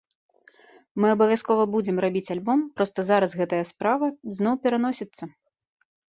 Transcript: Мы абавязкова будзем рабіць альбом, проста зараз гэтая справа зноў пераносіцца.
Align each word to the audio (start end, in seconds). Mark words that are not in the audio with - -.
Мы 1.03 1.07
абавязкова 1.15 1.63
будзем 1.75 1.99
рабіць 2.05 2.31
альбом, 2.37 2.59
проста 2.79 2.99
зараз 3.11 3.31
гэтая 3.43 3.61
справа 3.75 4.11
зноў 4.41 4.61
пераносіцца. 4.67 5.23